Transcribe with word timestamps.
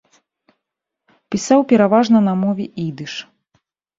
Пісаў 1.35 1.59
пераважна 1.73 2.21
на 2.29 2.33
мове 2.43 2.65
ідыш. 2.87 3.13